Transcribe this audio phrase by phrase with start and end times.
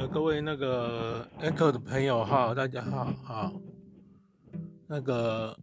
[0.00, 3.52] 呃，各位那个 Echo 的朋友哈，大家好哈。
[4.86, 5.54] 那个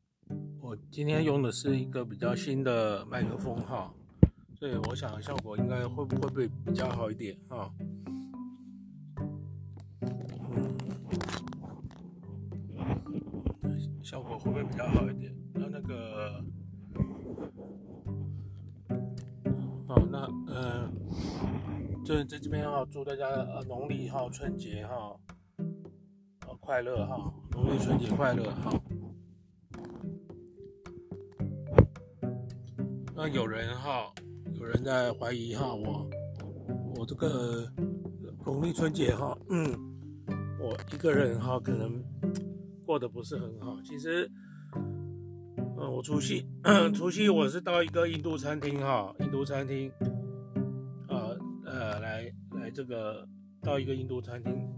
[0.61, 3.91] 我今天用的是一个比较新的麦克风哈，
[4.59, 7.73] 所以我想效果应该会不会会比较好一点哈。
[14.03, 15.35] 效果会不会比较好一点？
[15.55, 16.45] 然后那个，
[22.07, 25.13] 就在这边哈，祝大家呃农历哈春节哈，
[26.47, 28.71] 呃快乐哈，农历春节快乐哈。
[33.13, 34.09] 那有人哈，
[34.53, 36.09] 有人在怀疑哈，我
[36.95, 37.69] 我这个
[38.45, 39.77] 农历春节哈，嗯，
[40.61, 42.01] 我一个人哈可能
[42.85, 43.75] 过得不是很好。
[43.83, 44.31] 其实，
[44.77, 46.47] 嗯，我除夕
[46.95, 49.91] 除夕我是到一个印度餐厅哈，印度餐厅。
[52.77, 53.27] 这个
[53.63, 54.71] 到一个印度餐厅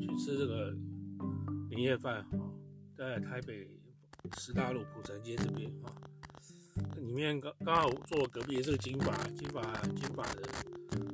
[0.00, 0.72] 去吃这个
[1.68, 2.26] 年夜饭啊，
[2.96, 3.66] 在台北
[4.38, 5.90] 十大路普城街这边啊，
[7.00, 9.60] 里面刚刚好坐隔壁是个金发金发
[9.96, 10.42] 金发的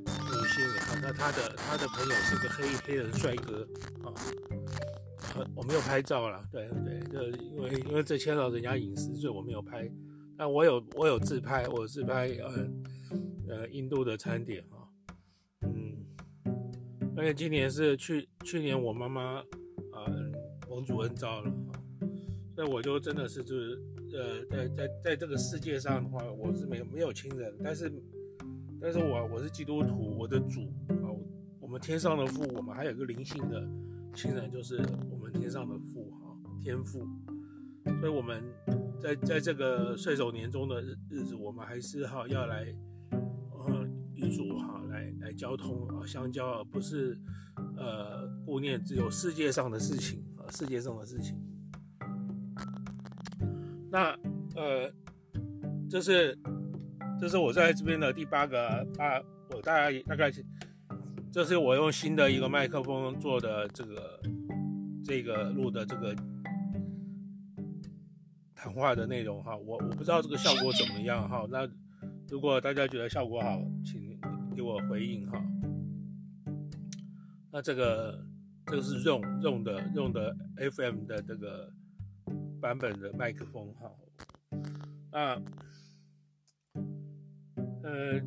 [0.05, 3.67] 女性啊，那她的她的朋友是个黑黑人帅哥
[4.05, 4.13] 啊，
[5.57, 9.91] 我没有拍照啦，对对，就因为因为这牵到人家隐私，所以我没有拍，
[10.37, 12.69] 但我有我有自拍，我自拍呃
[13.49, 14.78] 呃印度的餐点哈。
[17.19, 19.41] 而且今年是去去年我妈妈
[19.91, 20.07] 啊
[20.71, 21.53] 蒙主恩召了，
[22.55, 27.93] 所以我就真的是就是呃在在在这个世界上的话，我是没没有亲人，但是
[28.81, 30.61] 但是我我是基督徒，我的主
[31.03, 31.11] 啊，
[31.59, 33.69] 我们天上的父，我们还有一个灵性的
[34.15, 34.77] 亲人，就是
[35.11, 37.05] 我们天上的父哈天父，
[38.01, 38.45] 所以我们
[39.03, 42.73] 在在这个岁首年终的日日子，我们还是哈要来。
[44.19, 47.17] 与主哈来来交通啊，相交，而不是
[47.77, 51.41] 呃顾念只有世界上的事情啊，世界上的事情。
[53.91, 54.11] 那
[54.57, 54.93] 呃，
[55.89, 56.37] 这是
[57.21, 60.45] 这是我在这边的第八个啊，我大概大概是，
[61.31, 64.21] 这是我用新的一个麦克风做的这个
[65.05, 66.15] 这个录的这个
[68.53, 71.67] 谈话的内容哈，我我不知道这个效果怎么样哈，那
[72.29, 73.98] 如果大家觉得效果好，请。
[74.59, 75.41] 给我回应哈，
[77.53, 78.27] 那这个
[78.67, 80.37] 这个是用用的用的
[80.73, 81.73] FM 的这个
[82.61, 83.95] 版本的麦克风哈，
[85.13, 85.41] 啊，
[87.85, 88.21] 呃，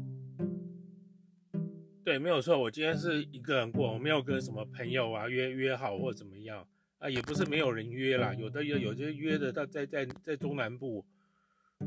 [2.05, 6.65] 对，没有错，我今天是一个人过，我没有跟什么朋友啊约约好或怎么样
[6.99, 11.05] 啊，也不是没有人约啦，有的有有些约的他在在在在中南部，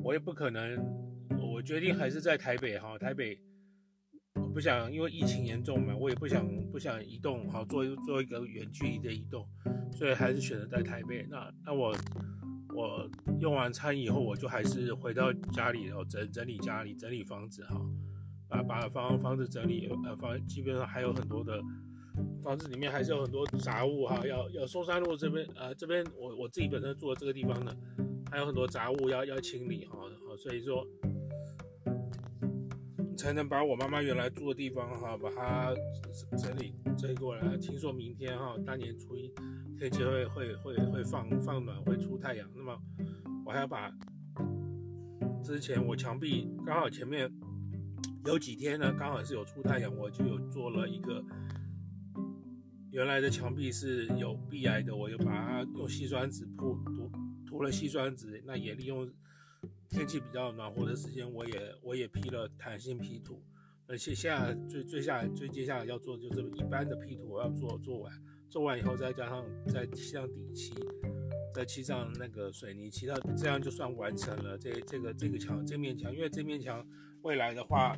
[0.02, 0.76] 我也不可能，
[1.40, 3.40] 我决定还是在台北哈，台北。
[4.40, 9.46] 我不想，因为疫情严重嘛，我也不想不想移动，好做做一个远距离的移动，
[9.92, 11.24] 所以还是选择在台北。
[11.30, 11.94] 那那我
[12.74, 13.08] 我
[13.40, 17.80] 用完餐以后，我就还是回到家里，然后整整理家里，整理房子哈，
[18.48, 21.62] 把把房房子整理，呃房基本上还有很多的
[22.42, 27.72] 房子里面还是有很多杂物哈，要要松山路这边呃这边我我自己本身住的这个地方呢，
[28.32, 29.96] 还有很多杂物要要清理哈，
[30.28, 30.84] 好所以说。
[33.24, 35.74] 才能把我妈妈原来住的地方哈，把它
[36.36, 37.56] 整理整理过来。
[37.56, 39.32] 听说明天哈，大年初一
[39.78, 42.46] 天气会会会会放放暖，会出太阳。
[42.54, 42.78] 那么
[43.46, 43.90] 我还要把
[45.42, 47.32] 之前我墙壁刚好前面
[48.26, 51.24] 有几天呢，刚好是有出太阳，我就有做了一个
[52.90, 57.10] 原来的墙壁是有壁癌的，我又把它用细砖纸铺涂
[57.46, 59.10] 涂了细砖纸，那也利用。
[59.94, 63.40] 天气比较暖和的时间，我也我也批了弹性批土，
[63.86, 68.12] 而且现在最最下最接下来要做的就是一般的批土，我要做做完，
[68.50, 70.74] 做完以后再加上再漆上底漆，
[71.54, 76.84] 再漆上那个水泥漆，它这样就算完成了这这个这个墙这面墙，因为这面墙
[77.22, 77.96] 未来的话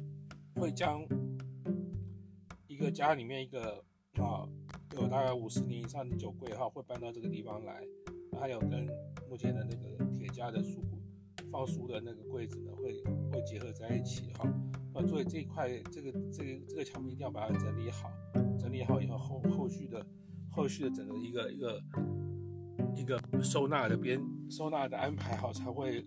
[0.56, 1.02] 会将
[2.66, 3.82] 一个家里面一个
[4.18, 4.46] 啊
[4.96, 7.82] 有大概五十年以上的酒柜哈会搬到这个地方来，
[8.38, 8.86] 还有跟
[9.30, 10.95] 目前的那个铁架的书柜。
[11.50, 14.48] 放书的那个柜子呢，会会结合在一起哈。
[14.94, 18.10] 那所以这一块这个这个这个墙壁一定要把它整理好，
[18.58, 20.04] 整理好以后后后续的
[20.50, 21.82] 后续的整个一个一个
[22.96, 24.20] 一个收纳的边
[24.50, 26.02] 收纳的安排好才会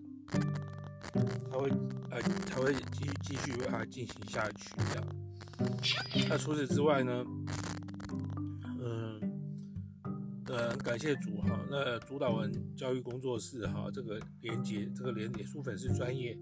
[1.52, 1.70] 才会
[2.10, 5.08] 呃才会继继续为它进行下去这样。
[6.30, 7.26] 那除此之外呢？
[10.60, 16.38] 呃，感谢主哈，那主导文教育工作室哈，这个连接，这个连脸书粉丝专业，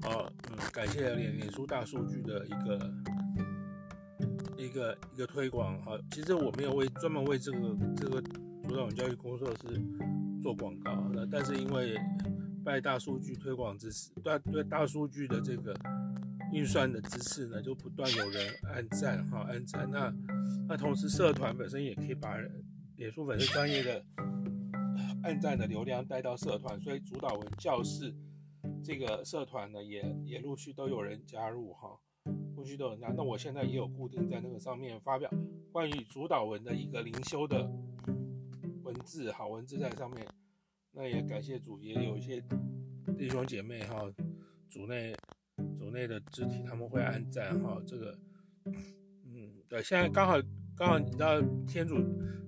[0.00, 2.92] 啊，嗯，感谢脸脸书大数据的一个
[4.56, 5.96] 一个一个推广哈。
[6.10, 8.20] 其实我没有为专门为这个这个
[8.64, 9.80] 主导文教育工作室
[10.42, 11.96] 做广告，那但是因为
[12.64, 15.72] 拜大数据推广支持，对对大数据的这个
[16.52, 19.88] 运算的支持呢，就不断有人按赞哈按赞。
[19.88, 20.12] 那
[20.66, 22.36] 那同时社团本身也可以把
[23.02, 24.04] 脸书粉丝专业的
[25.24, 28.14] 按赞的流量带到社团，所以主导文教室
[28.80, 31.98] 这个社团呢，也也陆续都有人加入哈。
[32.54, 35.28] 陆续都有那，那我现在也有固定在那个上面发表
[35.72, 37.68] 关于主导文的一个灵修的
[38.84, 40.24] 文字，好文字在上面。
[40.92, 42.40] 那也感谢主，也有一些
[43.18, 44.08] 弟兄姐妹哈，
[44.68, 45.12] 组内
[45.76, 48.16] 组内的肢体他们会按赞哈，这个
[49.24, 50.40] 嗯对，现在刚好
[50.76, 51.96] 刚好你知道天主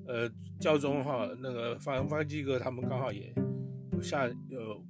[0.06, 0.28] 呃
[0.60, 3.32] 教宗哈那个方方济各他们刚好也
[3.92, 4.84] 有下有。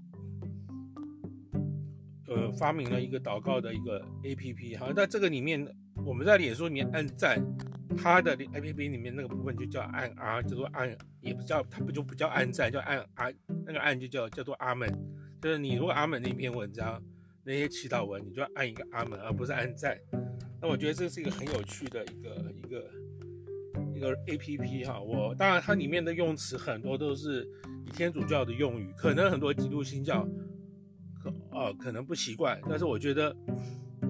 [2.26, 5.62] 呃，发明了一个祷告的一个 APP，好像，在这个里面，
[6.06, 7.38] 我们在脸书里面按赞，
[7.98, 13.32] 它的 APP 里面那个部分就叫按 R，叫做按，也不叫它不就不叫按赞，叫按 R，
[13.66, 14.90] 那个按就叫叫做阿门，
[15.42, 17.00] 就是你如果阿门那篇文章
[17.44, 19.94] 那些祈祷文，你就要按一个阿门，而不是按赞。
[20.62, 22.90] 那我觉得这是一个很有趣的一个一个
[23.94, 27.48] 一个 APP 哈，我当然它里面的用词很多都是
[27.86, 30.26] 以天主教的用语，可能很多基督新教
[31.22, 31.32] 可。
[31.50, 33.34] 哦，可能不习惯，但是我觉得，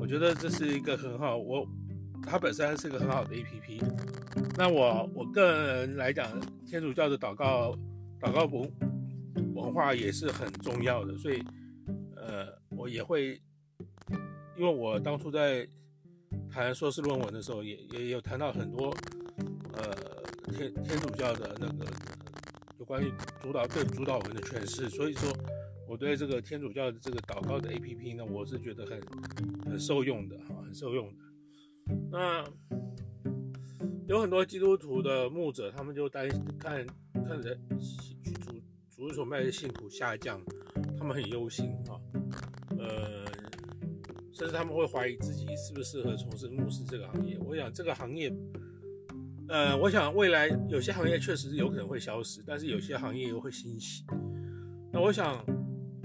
[0.00, 1.68] 我觉得这是一个很好，我
[2.22, 3.84] 它本身是一个很好的 APP。
[4.56, 6.26] 那我我个人来讲，
[6.66, 7.76] 天主教的祷告
[8.18, 8.72] 祷告文
[9.54, 11.42] 文化也是很重要的，所以
[12.16, 13.40] 呃，我也会，
[14.56, 15.68] 因为我当初在
[16.50, 18.96] 谈硕士论文的时候也，也也有谈到很多
[20.54, 21.86] 天天主教的那个
[22.78, 25.32] 有关于主导对主导文的诠释，所以说。
[25.86, 28.98] 我对这个天主教的这个祷告的 APP 呢，我是觉得很
[29.66, 31.24] 很受用的哈，很受用的。
[32.10, 32.42] 那
[34.08, 37.54] 有很多基督徒的牧者，他们就担心看看着
[38.40, 38.62] 主
[38.96, 40.40] 主日崇拜的信徒下降，
[40.98, 42.00] 他们很忧心哈，
[42.78, 43.26] 呃，
[44.32, 47.38] 甚至他们会怀疑自己适不适合从事牧师这个行业。
[47.40, 48.34] 我想这个行业，
[49.54, 54.04] 呃，我想未来有些行业确实是有可能会消失，但是有些行业又会兴起。
[54.92, 55.40] 那我想。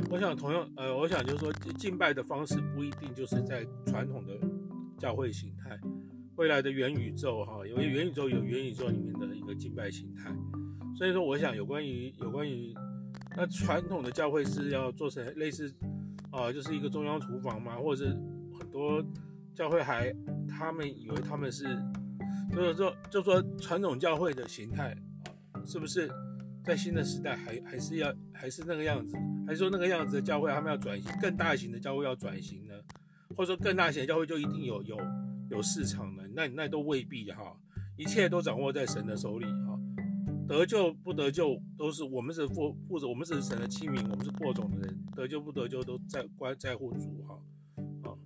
[0.10, 4.34] 我想同样，呃，我想就是说，敬拜的方式不一定就是在传统的
[4.98, 5.80] 教会形态，
[6.36, 10.34] 未来的元宇宙哈，因为元宇宙有元宇宙里面的一个敬拜形态，
[10.96, 12.74] 所以说我想有关于有关于
[13.38, 15.72] 那传统的教会是要做成类似，
[16.31, 18.13] 啊、就是一个中央厨房嘛，或者是
[18.57, 19.06] 很多
[19.54, 20.12] 教会还
[20.48, 21.66] 他们以为他们是，
[22.54, 24.96] 就是说就说传统教会的形态
[25.54, 26.10] 啊，是不是
[26.63, 29.16] 在新的时代还还是要还是那个样子？
[29.48, 32.74] 还是说那个样子的教会，他们要转型，更大型的教会要转型呢？
[33.36, 34.98] 或者说更大型的教会就一定有有
[35.50, 36.24] 有市场呢？
[36.34, 37.56] 那那都未必哈，
[37.98, 39.80] 一切都掌握在神的手里哈。
[40.48, 47.40] 得救不得救都是我们是负负责，我们是神的器皿，我们是播种的人，得救不得救都在关在乎主哈
[48.04, 48.18] 啊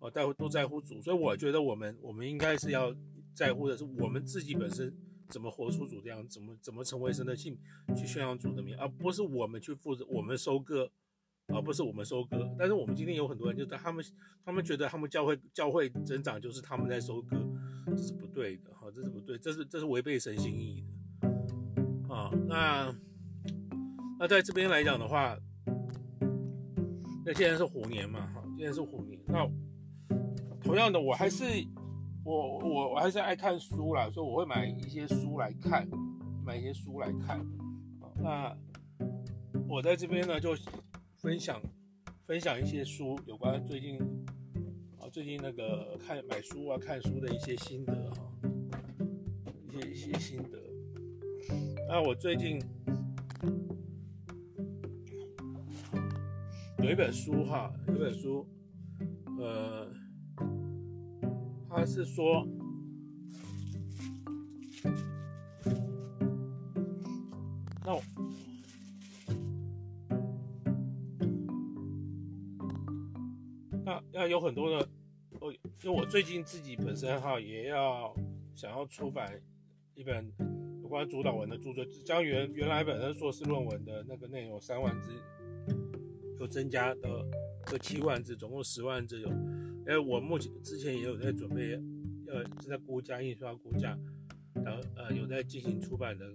[0.00, 2.94] 啊，在乎都在乎主，所以我觉得我们我们应该是要
[3.34, 4.94] 在乎的是我们自己本身。
[5.28, 6.28] 怎么活出主这样？
[6.28, 7.58] 怎么怎么成为神的信，
[7.96, 10.90] 去宣扬主的名，而不是我们去负责我们收割，
[11.46, 12.54] 而不是我们收割。
[12.58, 14.04] 但是我们今天有很多人，就在他们
[14.44, 17.34] 他们觉得他们教会教会增长就是他们在收割，
[17.86, 20.84] 这是不对的哈，这是不对，这是这是违背神心意
[21.22, 22.30] 的啊。
[22.46, 22.94] 那
[24.18, 25.34] 那在这边来讲的话，
[27.24, 29.18] 那现在是虎年嘛哈，现在是虎年。
[29.26, 29.48] 那
[30.62, 31.44] 同样的，我还是。
[32.24, 35.88] 我我我还是爱看书啦，所以我会买一些书来看，
[36.44, 37.44] 买一些书来看。
[38.16, 38.56] 那
[39.68, 40.54] 我在这边呢，就
[41.16, 41.60] 分享
[42.24, 43.98] 分享一些书，有关最近
[45.00, 48.32] 啊最近那个看买书啊看书的一些心得哈，
[49.68, 50.58] 一些一些心得。
[51.88, 52.62] 那我最近
[56.78, 58.46] 有一本书哈，有本书，
[59.40, 60.01] 呃。
[61.74, 62.46] 他是说，
[67.82, 68.02] 那我
[73.82, 74.86] 那要有很多的，
[75.40, 75.50] 哦，
[75.82, 78.14] 因为我最近自己本身哈也要
[78.54, 79.40] 想要出版
[79.94, 80.30] 一本
[80.82, 85.10] 有关主导文的著作，将原原来本身硕士论文的那个内容三万字，
[86.38, 87.26] 又增加的
[87.64, 89.30] 这七万字，总共十万字有。
[89.86, 91.74] 哎，我目前之前也有在准备，
[92.26, 93.98] 呃，正在估价印刷估价，
[94.54, 96.26] 然后呃有在进行出版的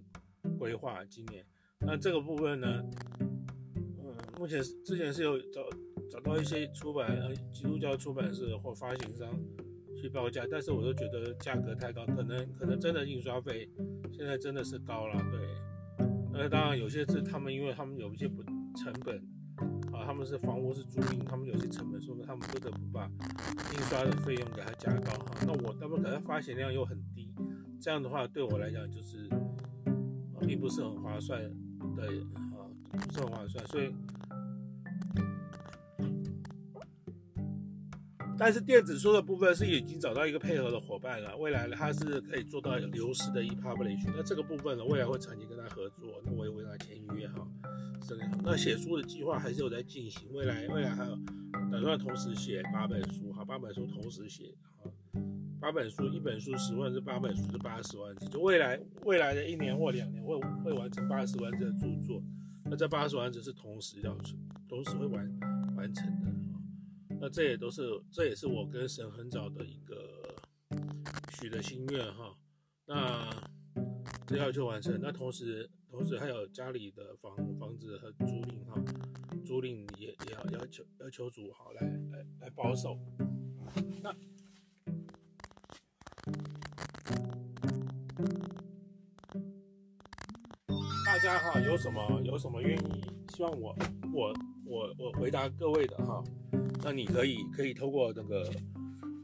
[0.60, 1.04] 规划。
[1.06, 1.46] 今年，
[1.80, 2.84] 那这个部分呢，
[4.00, 5.62] 嗯，目前之前是有找
[6.10, 9.28] 找到一些出版呃基督教出版社或发行商
[9.96, 13.70] 去报价，但是我都觉得价格太高，可能可能真的印刷费
[14.12, 15.40] 现在真的是高了，对。
[16.34, 19.20] 那当然有些是他们，因为他们有一些不成本，
[20.08, 23.12] 他们是房屋是租赁，他们有些成本，所以他们不得不把
[23.74, 25.36] 印刷的费用给它加高哈。
[25.46, 27.30] 那我他们可能发行量又很低，
[27.82, 29.28] 这样的话对我来讲就是，
[30.48, 31.42] 并不是很划算
[31.98, 32.04] 的
[32.56, 33.94] 啊，不是很划算，所以。
[38.40, 44.08] 但是电子书的部分是已经找到一个配合的伙伴了，未来呢，它是可以做到流失的 e-publish。
[44.16, 46.07] 那这个部分呢，未来会长期跟他合作，
[46.50, 47.48] 会跟他签约哈。
[48.08, 51.18] 这个，那写书的计划还是有在进行，未来未来还有
[51.72, 54.90] 打算同时写八本书哈，八本书同时写哈，
[55.60, 62.24] 八本书一本书十万字，八本书是八十万字，就未来未来的一年或两年会会完成八十万字的著作，
[62.64, 64.16] 那这八十万字是同时要
[64.70, 65.40] 同时会完
[65.76, 66.34] 完成的。
[67.20, 70.36] 那这也都是，这也是我跟神很早的一个
[71.34, 72.38] 许的心愿哈。
[72.86, 73.30] 那
[74.28, 78.80] 这要求完成，那同时同时还有家里的房房子和租赁哈，
[79.44, 83.00] 租赁也也要要求要求主好来来来保守。
[84.04, 84.14] 那
[91.04, 93.76] 大家哈有什么有什么愿意希望我
[94.14, 94.32] 我
[94.66, 96.24] 我我回答各位的哈？
[96.84, 98.48] 那你可以可以透过那个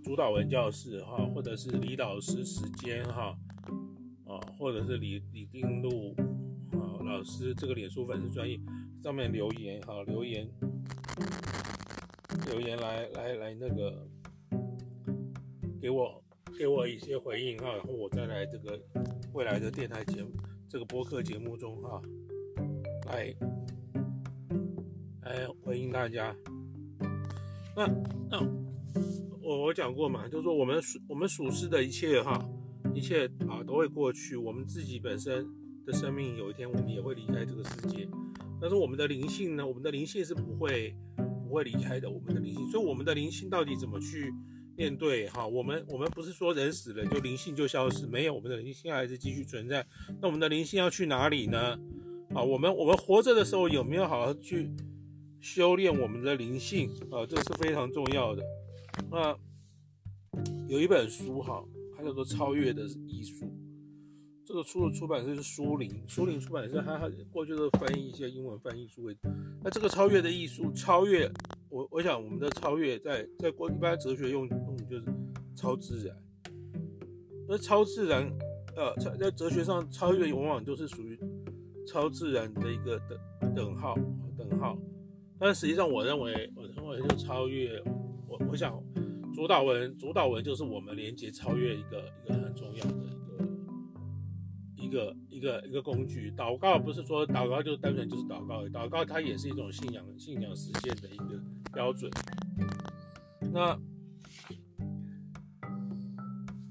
[0.03, 3.37] 主导文教室哈，或者是李老师时间哈，
[4.25, 6.32] 啊，或者是李李定禄啊
[7.13, 8.59] 老师这个脸书粉丝专页
[9.03, 10.49] 上面留言哈，留言
[12.47, 14.07] 留言来来来那个
[15.79, 16.23] 给我
[16.57, 18.81] 给我一些回应哈，然后我再来这个
[19.31, 20.31] 未来的电台节目
[20.67, 22.01] 这个播客节目中哈，
[23.05, 23.31] 来
[25.21, 26.35] 来回应大家。
[27.75, 27.85] 那
[28.27, 28.41] 那
[29.39, 32.43] 我我讲过嘛，就是说我们属我们属世的一切哈，
[32.95, 34.35] 一切啊都会过去。
[34.35, 35.47] 我们自己本身
[35.85, 38.07] 的生命有一天我们也会离开这个世界，
[38.59, 40.95] 但是我们的灵性呢，我们的灵性是不会
[41.47, 42.09] 不会离开的。
[42.09, 44.33] 我们的灵性，所以我们的灵性到底怎么去
[44.75, 45.45] 面对哈？
[45.45, 49.85] 我们我们不是说人死了就灵性就消失，没有，我们的灵性还是继续存在。
[50.21, 51.77] 那我们的灵性要去哪里呢？
[52.33, 54.69] 啊，我们我们活着的时候有没有好好去？
[55.41, 58.41] 修炼我们的灵性啊，这是非常重要的。
[59.11, 59.37] 那
[60.69, 61.61] 有一本书哈，
[61.97, 63.45] 它叫做《超越的艺术》。
[64.53, 69.09] 这个出的出版社是书林，书林出版社，它过去都翻译一些英文翻译书。
[69.63, 71.27] 那这个超越的艺术，超越
[71.69, 75.05] 我，我想我们的超越在在国一般哲学用用就是
[75.55, 76.15] 超自然。
[77.47, 78.31] 那超自然，
[78.75, 81.19] 呃，在在哲学上，超越往往都是属于
[81.87, 83.01] 超自然的一个
[83.39, 83.95] 等等号，
[84.37, 84.77] 等号。
[85.39, 87.81] 但实际上，我认为，我认为就超越
[88.27, 88.39] 我。
[88.51, 88.79] 我想，
[89.33, 93.12] 主导文，主导文就是我们连接超越一个一个很重要的
[94.93, 96.31] 一个一个一个工具。
[96.37, 101.41] 祷告不是说祷告就单纯就是祷告，祷告它也是一种信仰信仰实践的一个
[101.73, 102.11] 标准。
[103.51, 103.79] 那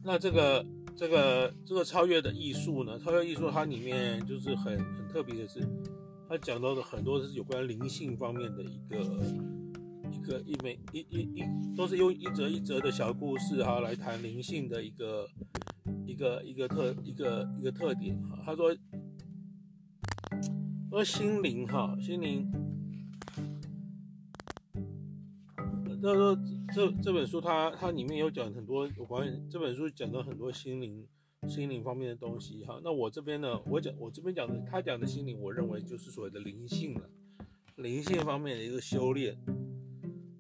[0.05, 0.65] 那这个
[0.97, 2.97] 这个这个超越的艺术呢？
[3.01, 5.61] 超越艺术它里面就是很很特别的是。
[6.29, 9.05] 它讲到的很多是有关灵性方面的一个
[10.13, 11.43] 一个一枚一一一
[11.75, 15.27] 都是用一则一则的小故事哈来谈灵性的一个
[16.07, 18.39] 一个一个特一个一个特点哈。
[18.45, 18.77] 他说
[20.91, 22.51] 说心灵哈心灵，
[26.03, 26.39] 他说
[26.75, 31.07] 这这本书他他里面有讲很多有关这本书讲到很多心灵。
[31.49, 37.11] 心灵方面的东西哈，那我这边呢，我讲我这边讲的，他讲的心灵，我认为就是所谓的灵性了，
[37.75, 39.37] 灵性方面的一个修炼。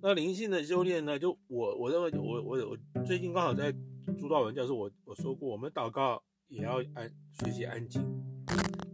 [0.05, 3.73] 那灵性的修炼呢，就我我认为我我我最近刚好在
[4.19, 8.03] 朱道文教授，我我说过，我们祷告也要安学习安静，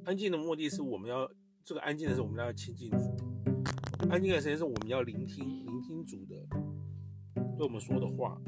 [0.05, 1.27] 安静的目的是我们要
[1.65, 3.17] 这个安静的时候，我们要亲近主，
[4.11, 6.37] 安静的时间是我们要聆听聆听主的
[7.57, 8.38] 对我们说的话。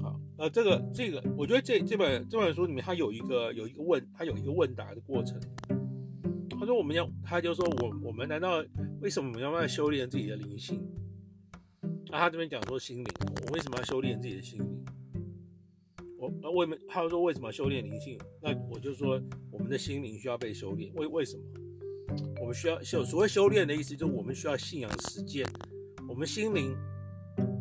[0.00, 5.40] 好呃，这个这个，我觉得这这本这本书里面，它有一个有一个问，它有一个问答的过程。
[6.50, 8.64] 他说我们要，他就说我我们难道
[9.00, 10.86] 为什么我们要慢慢修炼自己的灵性？
[12.10, 13.06] 那他这边讲说心灵，
[13.46, 14.84] 我为什么要修炼自己的心灵？
[16.18, 18.18] 我那为什么他说为什么要修炼灵性？
[18.42, 19.20] 那我就说
[19.52, 20.92] 我们的心灵需要被修炼。
[20.94, 21.42] 为为什么？
[22.40, 25.46] 我们需要修，所谓修炼的意思就是我们需要信仰实践，
[26.08, 26.76] 我们心灵。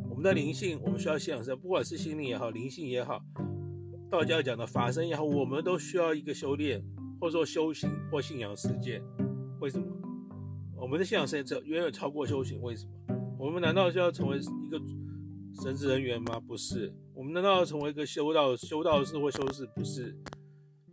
[0.10, 3.22] 我们的灵性，我们需要信仰神，不管是心灵也好，灵性也好，
[4.10, 6.84] 道教讲的法身也好，我们都需要一个修炼，
[7.22, 9.00] 或者说修行或信仰实践。
[9.60, 9.86] 为什么？
[10.80, 12.62] 我们的信仰实践远远超过修行。
[12.62, 12.92] 为什么？
[13.40, 14.80] 我们难道就要成为一个
[15.62, 16.40] 神职人员吗？
[16.40, 16.94] 不是。
[17.16, 19.66] 我们难道要成为一个修道修道士或修士？
[19.76, 20.16] 不是。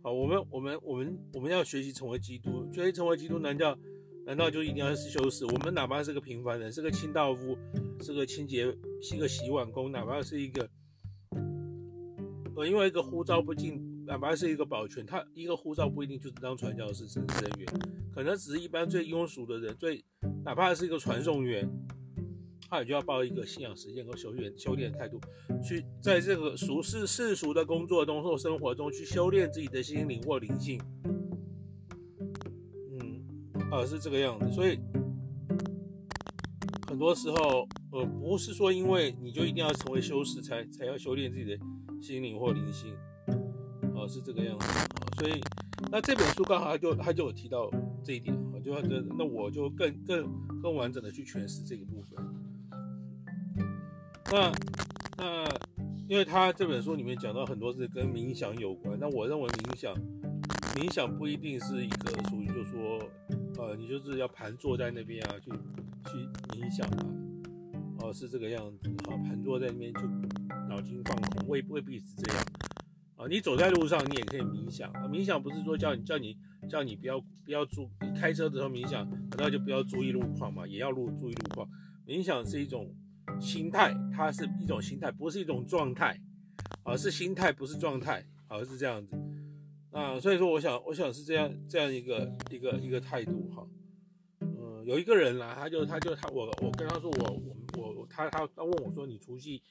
[0.01, 3.77] 好，我们我们我们我们要学习成为基督，学习成为基督，难道
[4.25, 5.45] 难道就一定要是修士？
[5.45, 7.57] 我们哪怕是个平凡人，是个清道夫，
[8.01, 8.65] 是个清洁，
[9.01, 10.67] 是个洗碗工，哪怕是一个
[12.55, 17.67] 呃，因为一个呼召不进，哪怕是一个保全，他一个呼召不一定就是当传教士、神职人员，
[18.15, 20.03] 可能只是一般最庸俗的人，最
[20.45, 21.69] 哪怕是一个传送员。
[22.67, 25.21] 他也就要抱一个信仰实践和修炼修炼的态度，
[25.63, 30.81] 去在这个俗世世俗的工作中或生活中去修炼自己的心灵或灵性。
[32.91, 33.21] 嗯，
[33.69, 34.51] 啊，是这个样子。
[34.51, 34.79] 所以
[36.87, 41.55] 很多时候，呃，不是说因为你就一定要成为修士才才要修炼自己的
[42.01, 42.95] 心灵或灵性。
[43.93, 44.65] 啊，是这个样子。
[44.65, 45.39] 啊，所以
[45.95, 47.71] 那这本书刚好他就他就有提到
[48.03, 48.35] 这一点。
[48.35, 48.77] 啊，就
[49.17, 50.29] 那我就更更
[50.61, 52.19] 更完整的去诠释这个部分。
[54.29, 54.51] 那
[55.17, 55.47] 那，
[56.09, 59.95] 因为他这本书里面讲到很多是跟冥想有关，那我认为冥想
[60.75, 62.99] 冥想不一定是一个属于，就说，
[63.57, 66.17] 呃，你就是要盘坐在那边啊，去去
[66.59, 67.05] 冥想啊，
[68.01, 70.01] 哦、是这个样子啊，盘坐在那边就
[70.67, 72.43] 脑筋放空，未未必是这样
[73.29, 75.07] 你走在路上，你也可以冥想啊。
[75.07, 76.37] 冥想不是说叫你叫你
[76.69, 80.67] 叫你不要不要注，你开车的时候冥想，难道就不要注意路况嘛？
[80.67, 81.67] 也要路注意路况。
[82.05, 82.95] 冥想是一种。
[83.41, 86.17] 心态，它是一种心态，不是一种状态，
[86.83, 89.17] 而是心态，不是状态，而是这样子。
[89.91, 93.67] 啊，所以说，我想，我想是这样，这样一个一个一个态度哈。
[94.39, 97.41] 嗯，有一个人啦，他就他就他我我跟他说我
[97.77, 99.61] 我我他他他问我说你除夕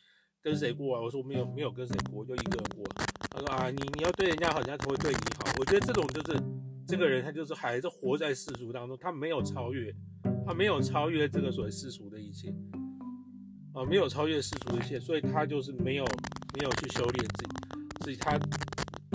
[0.44, 1.00] 跟谁过啊？
[1.00, 2.84] 我说我没有没有跟谁过，就一个人过。
[3.30, 5.50] 他说啊，你你要对人家好，人家才会对你好。
[5.58, 6.38] 我觉得这种就是
[6.86, 9.90] 这个人，他就是还是活在世俗当中，他没有超越，
[10.46, 12.54] 他没有超越这个所谓世俗的一切。
[13.72, 16.04] 啊，没有超越世俗的一切，所以他就是没有
[16.58, 17.50] 没有去修炼自己，
[18.00, 18.38] 自己他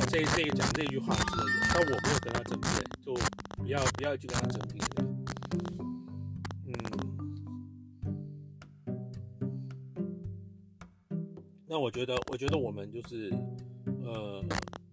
[0.07, 2.73] 这这个讲这句话的人，但我没有跟他争辩，
[3.05, 3.13] 就
[3.55, 4.79] 不要不要去跟他争辩。
[11.69, 13.32] 那我觉得，我觉得我们就是，
[14.03, 14.43] 呃，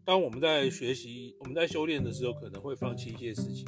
[0.05, 3.67] 当我们在学习、我们在修炼的时候，可能会放弃一些事情。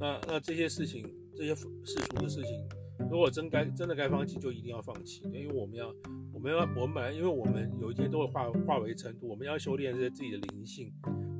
[0.00, 1.04] 那那这些事情，
[1.36, 1.66] 这些世
[2.10, 2.66] 俗的事情。
[3.10, 5.94] 如果真该真的该放弃，就一定要放弃，因为我们要，
[6.32, 10.90] 我们要，我们本来，因为我们有一天都会化化为尘土，我们要修炼这些自己的灵性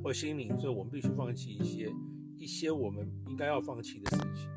[0.03, 1.91] 或心灵，所以我们必须放弃一些
[2.37, 4.47] 一些我们应该要放弃的事情。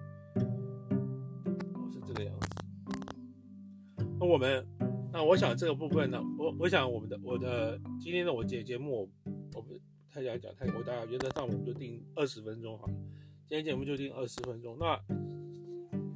[1.91, 2.49] 是这个样子。
[4.21, 4.65] 那我们，
[5.13, 9.11] 那我想这个部分呢，我我想我们的我的今天的我节节目，
[9.55, 12.95] 我不太想讲太多，大家觉得上我们就定二十分钟好了，
[13.47, 14.77] 今天节目就定二十分钟。
[14.79, 14.99] 那。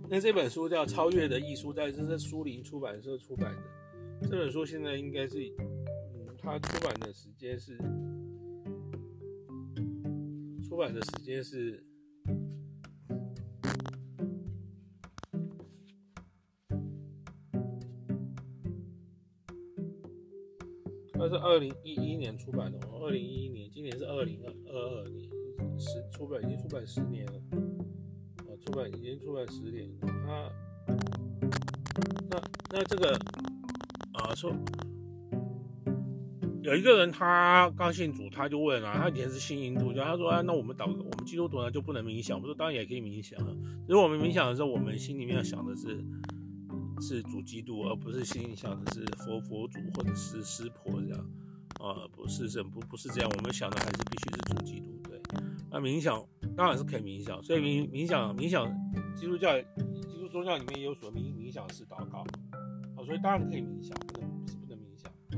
[0.09, 4.29] 那这本书叫《超越的艺术》，在这是书林出版社出版的。
[4.29, 7.77] 这本书现在应该是，嗯，它出版的时间是，
[10.63, 11.85] 出版的时间是，
[21.29, 25.29] 是二零一一年出版的哦，二零一一年，今年是二零二二年，
[25.79, 27.33] 十出版已经出版十年了。
[27.33, 30.51] 啊出版已经出版十年，他
[32.31, 33.17] 那那这个
[34.15, 34.53] 啊说
[36.63, 42.41] 有一个人他刚信主，他就问啊，他以前是信印度教，他说啊，那我们祷我们基督徒呢就不能冥想？
[42.41, 43.55] 我说当然也可以冥想啊，
[43.87, 46.03] 如果我们冥想的时候，我们心里面想的是
[47.01, 51.19] 是主基督，而不是心里想的是佛佛祖或者是师婆这样
[51.81, 55.01] 啊，不是这不不是这样，我们想的还是必须是主基督。
[55.09, 55.21] 对，
[55.71, 56.25] 那冥想。
[56.57, 58.67] 当然是可以冥想，所以冥冥想冥想，
[59.15, 62.21] 基督教基督宗教里面也有所冥冥想式祷告，
[62.97, 65.37] 啊，所以当然可以冥想，不能是不能冥想啊。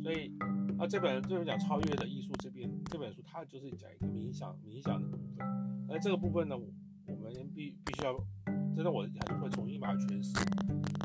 [0.00, 0.30] 所以
[0.78, 5.44] 啊，这本这本讲超越的艺术这边这本书，它就是讲一个冥想冥想的部分。
[5.90, 8.14] 而这个部分呢，我们必必须要
[8.74, 10.32] 真的我还是会重新把它诠释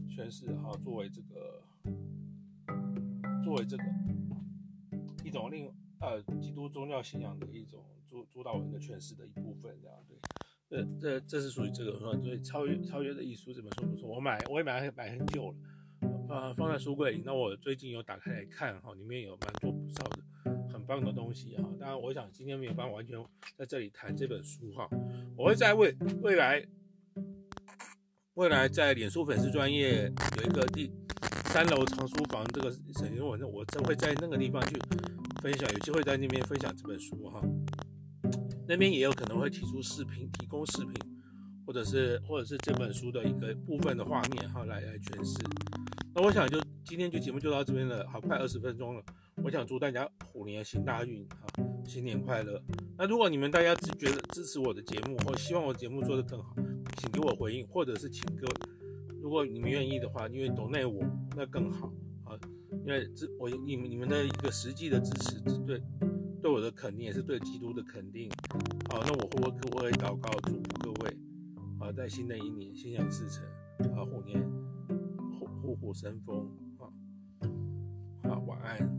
[0.09, 1.63] 诠释哈，作为这个
[3.43, 3.83] 作为这个
[5.23, 7.83] 一种另呃基督宗教信仰的一种。
[8.09, 9.95] 主主导文的诠释的一部分，这样
[10.67, 15.55] 对，这这这是属于这个，所以超越超越的艺术这本书不错，我买我也买买很久了，
[16.27, 17.21] 呃，放在书柜里。
[17.23, 20.23] 那我最近有打开来看哈，里面有蛮多不少的
[20.73, 21.63] 很棒的东西哈。
[21.79, 23.23] 当然，我想今天没有办法完全
[23.55, 24.89] 在这里谈这本书哈，
[25.37, 26.65] 我会在未未来
[28.39, 30.89] 未来在脸书粉丝专业有一个第
[31.47, 34.79] 三楼藏书房这个沈经文，我真会在那个地方去
[35.41, 37.41] 分享，有机会在那边分享这本书哈。
[38.65, 40.93] 那边也有可能会提出视频，提供视频，
[41.67, 45.37] 或者是或者是这本书的一个部分的画面哈，来来诠释。
[46.15, 49.03] 那我想就今天就节目就到这边了，好，快二十分钟了。
[49.43, 51.47] 我想祝大家虎年行大运啊，
[51.85, 52.61] 新年快乐。
[52.97, 56.53] 那如果你们大家只觉得支持我的节目，或希望我节目做得更好，
[56.97, 58.53] 请给我回应，或者是请各位，
[59.21, 61.01] 如果你们愿意的话，因为 donate 我
[61.37, 61.93] 那更好
[62.25, 62.35] 啊，
[62.85, 65.81] 因为这我你们你们的一个实际的支持，对
[66.41, 68.29] 对我的肯定，也是对基督的肯定。
[68.89, 71.17] 好，那我会我我会祷告祝福各位
[71.79, 74.41] 啊，在新的一年心想事成啊，虎年
[75.69, 76.89] 虎虎生风啊，
[78.27, 78.89] 好，晚安。